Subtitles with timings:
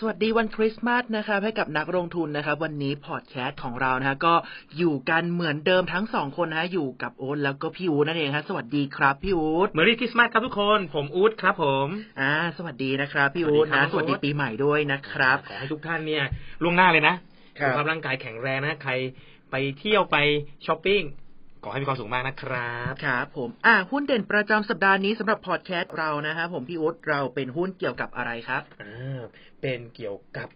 [0.00, 4.34] สวัสดีวันคริสต์มาสนะครับให้กับนักลงทุนนะครับวันนี้พอดแคสต์ของเรานะฮะก็
[4.78, 11.86] อยู่กันเหมือนเดิมทั้งสองคนนะฮะอยู่กับโอ๊ตแล้วก็พี่อู๊ดนั่นเองฮะสวัสดีครับพี่อู๊ด Merry Christmas ครับทุกคนผมอู๊ดครับผม
[12.20, 16.24] อ่าสวัสดีนะครับพี่อู๊ดสวัสดีครันะบสวัสดีโอ๊ตปีใหม่ด้วยนะครับขอให้ทุกท่านเนี่ย
[16.62, 17.14] ล่วงหน้าเลยนะ
[17.58, 18.92] ครับสุขภาพร่างกายแข็งแรงนะใคร
[19.50, 20.16] ไปเที่ยวไป
[20.66, 21.02] ช้อปปิ้ง
[21.64, 29.20] ขอให้มีความสุขมากนะครับครับผมอ่าหุ้นเด่นประจำสัปดาห์นี้สำหรับพอดแคสต์เรานะฮะผมพี่อุ๊ดเราเป็นหุ้นเกี่ยวกับอะไรครับอ่า
[29.60, 30.48] เป็นเกี่ยวกับ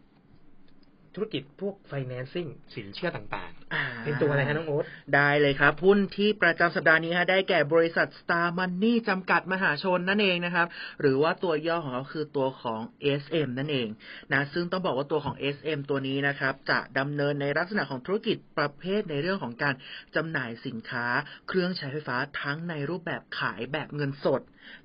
[1.14, 4.84] ธุรกิจพวก financing สินเชื่อต่างอ่าๆเป็นตัวอะไรฮะน้องโอ๊ต
[5.14, 10.66] ได้เลยครับ หุ้นที่ประจำสัปดาห์นี้ฮะได้แก่บริษัท Star Money จำกัดมหาชนนั่นเองนะครับ
[11.00, 12.80] หรือว่าตัวย่อของเขาคือตัวของ
[13.20, 13.88] SM นั่นเอง
[14.32, 19.74] นะซึ่งต้องบอกว่าตัวของ SM ตัวนี้นะครับ จะดำเนินในลักษณะของธุรกิจประเภทในเรื่องของการ
[20.16, 21.06] จำหน่ายสินค้า
[21.48, 24.42] เครื่องใช้ไฟฟ้าทั้งในรูปแบบขายแบบเงินสด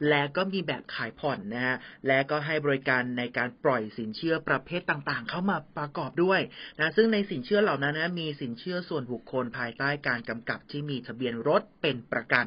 [0.09, 1.75] และก็มีแบบขายผ่อนนะฮะ
[2.07, 6.41] และก็ให้บริการในการปล่อยสินเชื่อประเภทต่างๆ เข้ามาประกอบด้วย
[6.79, 12.45] นะซึ่งในสินเชื่อเหล่านั้นนะมีสินเชื่อส่วนบุคคลภายใต้การกำกับที่มีทะเบียนรถเป็นประกัน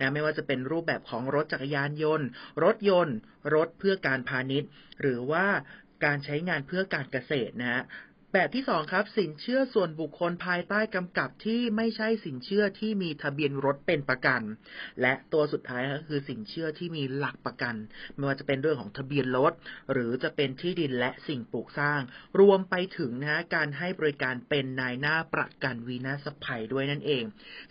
[0.00, 2.26] นะไม่ว่าจะเป็นรูปแบบของรถจักรยานยนต์
[2.64, 3.16] รถยนต์
[3.54, 4.68] รถเพื่อการพาณิชย์
[5.00, 5.46] หรือว่า
[6.04, 7.82] การใช้งานเพื่อการเกษตรนะฮะ
[8.32, 14.42] แบบที่สองครับ สินเชื่อส่วนบุคคลภายใต้กำกับที่ไม่ใช่สินเชื่อที่มีทะเบียนรถเป็นประกัน
[15.00, 17.74] และตัวสุดท้ายก็คือสินเชื่อที่มีหลักประกัน
[18.14, 19.52] ไม่ว่าจะเป็นเรื่องของทะเบียนรถ
[19.92, 22.00] หรือจะเป็นที่ดินและสิ่งปลูกสร้าง
[22.40, 27.24] รวมไปถึงนะการให้บริการเป็นนายหน้าประกันวีนาสภัยด้วยนั่นเอง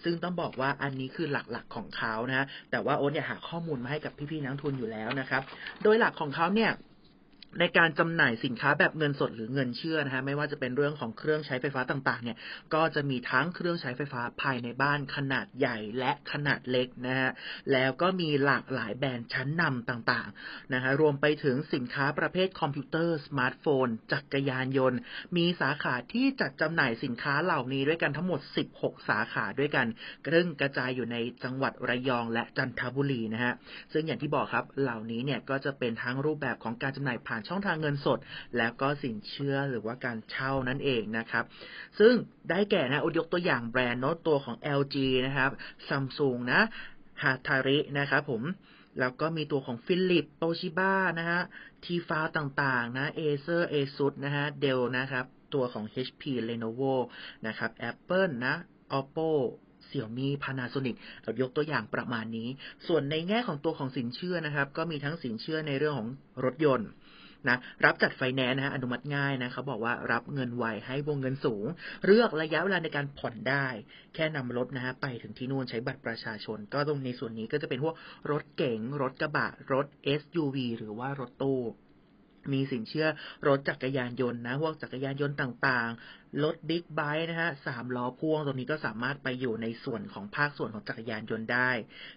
[0.04, 5.42] ซึ่งต้องบอกว่าอันนี้คือหลักๆของเขานะ แต่ว่าโอ๊ตเนี่ยหาข้อมูลมาให้กับพี่ๆนักทุนอยู่แล้วนะครับ
[5.84, 6.72] โดยหลักของเขาเนี่ย
[7.60, 12.38] ในการจำหน่ายสินค้าแบบเงินสดหรือเงินเชื่อนะฮะไม่ว่าจะเป็นเรื่องของเครื่องใช้ไฟฟ้าต่างๆ เนี่ย
[12.74, 17.32] ก็จะมีทั้งเครื่องใช้ไฟฟ้าภายในบ้านขนาดใหญ่และขนาดเล็กนะฮะ
[17.72, 25.00] แล้วก็มีหลากหลายแบรนด์ชั้นนำต่างๆนะฮะรวมไปถึงสินค้าประเภทคอมพิวเตอร์สมาร์ทโฟน จักรยานยนต์
[25.38, 28.40] มีสาขาที่จัดจำหน่ายสินค้าเหล่านี้ด้วยกันทั้งหมด
[28.76, 29.88] 16 สาขาด้วยกัน
[30.28, 33.54] กรึ่งกระจายอยู่ในจังหวัดระยองและจันทบุรีนะฮะ
[33.94, 38.20] ซึ่งอย่างที่บอกครับเหล่านี้เนี่ยก็จะเป็นทั้งรูปแบบของการจำหน่ายผ่านช่องทางเงินสด
[38.58, 41.44] แล้วก็สินเชื่อหรือว่าการเช่านั่นเองนะครับ
[42.00, 42.14] ซึ่ง
[42.50, 44.96] ได้แก่นะอุยกตัวอย่างแบรนด์โน้ตตัวของ LG
[45.26, 45.52] นะครับ
[45.88, 46.62] Samsung นะ
[47.22, 48.42] ฮาทารินะครับผม
[49.00, 51.42] แล้วก็มีตัวของฟิลิปโตชิบ้านะฮะ
[51.84, 56.94] ทีฟ้าต่างๆนะ Acer ASUS นะฮะ Dell นะครับตัวของ HP Lenovo
[57.48, 58.54] นะครับ Apple นะ
[59.00, 59.30] Oppo
[59.86, 62.50] Xiaomi Panasonic เรายกตัวอย่างประมาณนี้
[62.88, 66.10] ส่วนในแง่ของตัวของสินเชื่อนะครับ ก็มีทั้งสินเชื่อในเรื่องของ
[66.46, 66.90] รถยนต์
[67.50, 71.66] นะรับจัดไฟแนนซ์นะฮะอนุมัติง่ายนะเขาบอกว่ารับเงินไวให้วงเงินสูง
[72.06, 73.68] เลือกระยะเวลาในการผ่อนได้
[74.16, 77.96] แค่นำรถนะฮะไปถึงที่นู่นใช้บัตรประชาชน ก็ตรงในส่วนนี้ก็จะเป็นพวก
[78.32, 79.86] รถเก๋งรถกระบะ รถ
[80.22, 81.62] SUV หรือว่ารถตู้
[82.54, 83.08] มีสินเชื่อ
[83.48, 91.72] รถจักรยานยนต์นะพวกจักรยานยนต์ต่างๆ รถบิ๊กไบค์นะฮะสามล้อพ่วงตรงนี้ก็สามารถไปอยู่ในส่วนของภาคส่วนของจักรยานยนต์ได้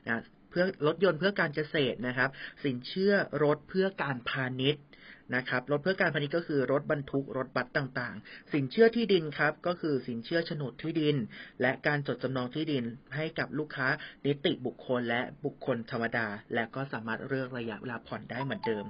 [0.07, 2.31] นะเพื่อรถยนต์เพื่อการเกษตรนะครับ
[2.65, 3.13] สินเชื่อ
[3.45, 4.83] รถเพื่อการพาณิชย์
[5.35, 11.17] นะครับรถเพื่อการพาณิชย์ก็คือรถบรรทุกรถบัสต่างๆ สินเชื่อที่ดินครับก็คือสินเชื่อโฉนดที่ดิน
[11.61, 12.85] และการจดจำนองที่ดิน
[13.17, 13.89] ให้กับลูกค้า
[14.27, 18.85] นิติบุคคลและบุคคลธรรมดา และก็สามารถเลือกระยะเวลาผ่อนได้เหมือนเดิม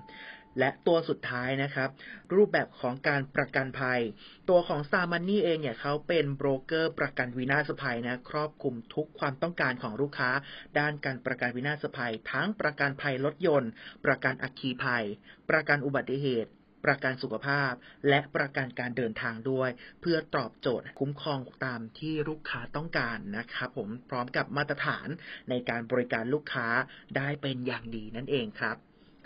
[0.59, 1.91] และตัวสุดท้ายนะครับ
[2.35, 4.01] รูปแบบของการประกันภัย
[4.49, 10.31] ตัวของ Star Money เองเนี่ยเขาเป็นโบรกเกอร์ประกันวินาศภัยนะครอบคลุมทุกความต้องการของลูกค้า
[10.79, 13.71] ด้านการประกันวินาศภัย ทั้งประกันภัยรถยนต์
[14.05, 15.05] ประกันอัคคีภัย
[15.51, 16.51] ประกันอุบัติเหตุ
[16.87, 17.73] ประกันสุขภาพ
[18.09, 19.71] และประกันการเดินทางด้วย
[20.01, 25.09] เพื่อตอบโจทย์คุ้มครองตามที่ลูกค้าต้องการนะครับผมพร้อมกับมาตรฐาน
[25.49, 26.69] ในการบริการลูกค้า
[27.17, 28.77] ได้เป็นอย่างดีนั่นเองครับ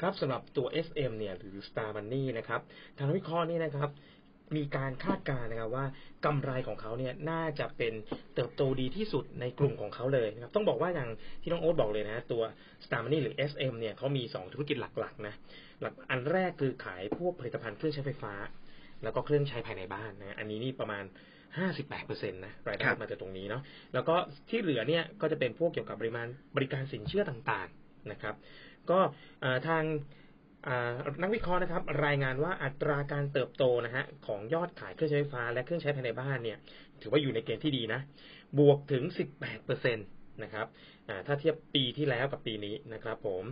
[0.03, 2.61] ครับสำหรับตัว SM เนี่ยหรือ Star Money นะครับ
[2.99, 3.91] ทางวิเคราะห์นี่นะครับ
[4.57, 5.87] มีการคาดการณ์นะครับว่า
[6.25, 7.93] กำไรของเขาเนี่ยน่าจะเป็น
[8.35, 11.11] เติบโตดีที่สุดในกลุ่มของเขาเลยนะครับต้องบอกว่าอย่าง
[11.43, 12.43] ที่น้องโอ๊ตบอกเลยนะตัว
[12.85, 15.35] Star Money หรือ SM เนี่ยเขามี 2 ธุรกิจหลักๆนะ
[15.81, 18.35] หลักอันแรกคือขายพวกผลิตภัณฑ์เครื่องใช้ไฟฟ้า
[19.03, 21.05] แล้วก็เครื่องใช้ภายในบ้านนะอันนี้นี่ประมาณ
[21.69, 23.63] 58%นะรายได้ครับมาจากตรงนี้เนาะ
[23.95, 24.15] แล้วก็
[24.49, 26.27] ที่เหลือเนี่ยก็จะเป็นพวกเกี่ยวกับบริมาณ
[26.57, 28.35] บริการสินเชื่อต่างๆนะครับ
[28.91, 29.01] ก็
[29.69, 29.85] ทาง
[31.23, 36.59] นักวิเคราะห์นะครับ รายงานว่าอัตราการเติบโตนะฮะของยอดขายเครื่องใช้ไฟฟ้าและเครื่องใช้ภายในบ้านเนี่ย
[37.03, 38.01] ถือว่าอยู่ในเกณฑ์ที่ดีนะ
[38.59, 39.03] บวกถึง
[39.53, 40.67] 18%นะครับ
[41.27, 43.43] ถ้าเทียบปีที่แล้วกับปีนี้นะครับ ผม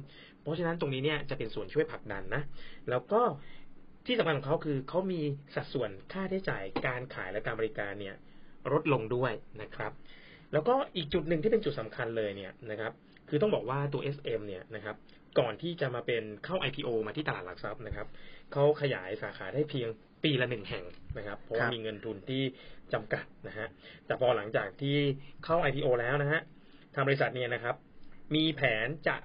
[0.43, 2.43] เพราะฉะนั้นตรงนี้เนี่ยจะเป็นส่วนช่วยผลักดันนะ
[2.91, 3.23] แล้วก็
[4.07, 5.21] ที่สำคัญของเขาคือเขามี
[5.55, 8.15] สัดส่วนค่าใช้จ่ายการขายและการบริการเนี่ย
[8.73, 9.93] ลดลงด้วยนะครับ
[10.53, 12.93] แล้วก็อีกจุดหนึ่งที่เป็นจุดสำคัญเลยเนี่ยนะครับ
[13.29, 14.97] คือต้องบอกว่าตัว SM เนี่ยนะครับ
[15.39, 18.07] ก่อนที่จะมาเป็นเข้า IPO มาที่ตลาดหลักทรัพย์นะครับ
[18.53, 19.89] เขาขยายสาขาได้เพียง
[20.25, 20.85] ปีละหนึ่งแห่ง
[21.19, 22.43] นะครับ เพราะมีเงินทุนที่
[22.93, 23.67] จำกัดนะฮะ
[24.07, 24.97] แต่พอหลังจากที่
[25.45, 26.41] เข้า IPO แล้วนะฮะ
[26.95, 27.77] ทางบริษัทเนี่ยนะครับ
[28.35, 29.17] มีแผนจะ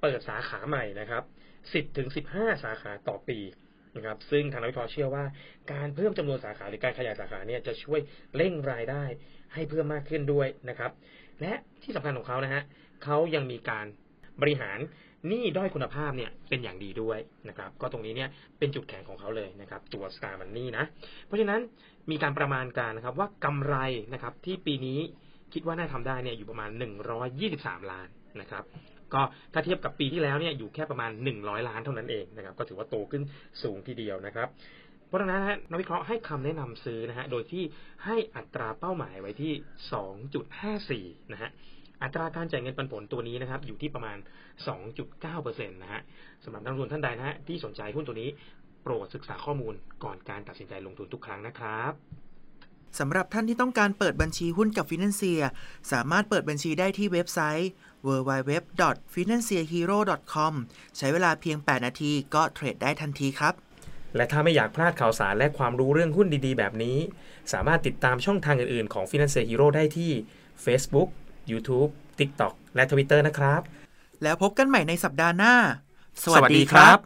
[0.00, 1.22] เปิดสาขาใหม่นะครับ
[1.62, 3.38] 10ถึง15สาขาต่อปี
[3.96, 5.24] นะครับ ซึ่งทางนักวิเคราะห์เชื่อว่า
[5.72, 8.00] การเพิ่มจำนวนสาขาหรือการขยายสาขาเนี่ยจะช่วย
[8.36, 9.04] เร่งรายได้
[9.54, 10.92] ให้เพิ่มมากขึ้นด้วยนะครับ
[11.40, 12.62] และที่สำคัญของเขานะฮะ
[13.04, 13.86] เขายังมีการ
[14.40, 14.78] บริหาร
[15.28, 18.28] หนี้ด้อยคุณภาพเนี่ยเป็นอย่างดีด้วยนะครับ ก็ตรงนี้เนี่ย
[18.58, 20.84] เป็นจุดแข็งของเขาเลยนะครับ ตัว Star Money นะ
[21.26, 21.60] เพราะฉะนั้น
[22.10, 23.76] มีการประมาณการนะครับว่ากำไร
[24.12, 25.00] นะครับที่ปีนี้
[25.52, 26.70] คิดว่าน่าทำได้เนี่ยอยู่ประมาณ
[27.30, 28.08] 123 ล้าน
[28.40, 28.64] นะครับ
[29.14, 29.22] ก็
[29.52, 33.22] ถ้าเทียบกับปีที่แล้วเนี่ยอยู่แค่ประมาณ 100 ล้านเท่านั้นเองนะครับ ก็ถือว่าโตขึ้น
[33.62, 34.48] สูงทีเดียวนะครับ
[35.06, 35.40] เพราะฉะนั้น
[35.70, 37.64] นักวิเคราะห์ให้คำแนะนำซื้อนะฮะโดยที่
[38.04, 39.52] ให้อัตราเป้าหมายไว้ที่
[41.22, 41.50] 2.54 นะฮะ
[42.02, 44.18] อัตราการจ่ายเงินปันผลตัวนี้นะครับอยู่ที่ประมาณ
[44.92, 46.02] 2.9%นะฮะ
[46.44, 48.28] สำหรับนักลงทุนท่านใดนะฮะที่สนใจหุ้นตัวนี้
[48.82, 51.92] โปรดศึกษาข้อมูลก่อนการตัดสินใจลงทุนทุกครั้งนะครับ
[52.98, 55.42] สำหรับท่านที่ต้องการเปิดบัญชีหุ้นกับฟินแลนเซีย
[55.92, 57.70] สามารถเปิดบัญชีได้ที่เว็บไซต์
[58.06, 60.52] www.financehero.com
[60.96, 63.54] ใช้เวลาเพียง 8 นาทีก็เทรดได้ทันทีครับ
[64.16, 66.98] และถ้าไม่อยากพลาดข่าวสารและความรู้เรื่องหุ้นดีๆ แบบนี้
[67.52, 70.10] สามารถติดตามช่องทางอื่นๆ ของ Finance Hero ได้ที่
[70.64, 71.08] Facebook
[71.50, 73.60] YouTube TikTok และ Twitter นะครับ
[74.22, 75.54] แล้วพบกันใหม่ในสัปดาห์หน้า
[76.24, 76.98] สวัสดีครับ